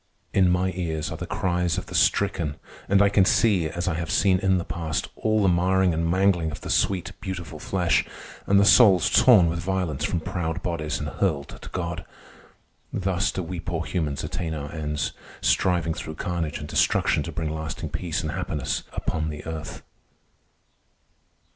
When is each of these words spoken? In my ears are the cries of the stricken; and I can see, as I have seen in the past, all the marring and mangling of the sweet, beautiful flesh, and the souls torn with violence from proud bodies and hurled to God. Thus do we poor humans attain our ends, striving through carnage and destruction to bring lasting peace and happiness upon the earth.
In 0.33 0.49
my 0.49 0.71
ears 0.71 1.11
are 1.11 1.17
the 1.17 1.27
cries 1.27 1.77
of 1.77 1.85
the 1.85 1.93
stricken; 1.93 2.55
and 2.89 3.03
I 3.03 3.09
can 3.09 3.23
see, 3.23 3.69
as 3.69 3.87
I 3.87 3.93
have 3.93 4.09
seen 4.09 4.39
in 4.39 4.57
the 4.57 4.65
past, 4.65 5.09
all 5.15 5.43
the 5.43 5.47
marring 5.47 5.93
and 5.93 6.09
mangling 6.09 6.49
of 6.49 6.61
the 6.61 6.71
sweet, 6.71 7.11
beautiful 7.21 7.59
flesh, 7.59 8.03
and 8.47 8.59
the 8.59 8.65
souls 8.65 9.11
torn 9.11 9.47
with 9.47 9.59
violence 9.59 10.03
from 10.03 10.19
proud 10.19 10.63
bodies 10.63 10.97
and 10.99 11.07
hurled 11.07 11.49
to 11.49 11.69
God. 11.69 12.03
Thus 12.91 13.31
do 13.31 13.43
we 13.43 13.59
poor 13.59 13.85
humans 13.85 14.23
attain 14.23 14.55
our 14.55 14.73
ends, 14.73 15.11
striving 15.39 15.93
through 15.93 16.15
carnage 16.15 16.57
and 16.57 16.67
destruction 16.67 17.21
to 17.21 17.31
bring 17.31 17.51
lasting 17.53 17.89
peace 17.89 18.23
and 18.23 18.31
happiness 18.31 18.81
upon 18.93 19.29
the 19.29 19.45
earth. 19.45 19.83